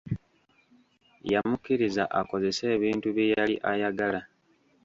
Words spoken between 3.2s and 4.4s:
yali ayagala.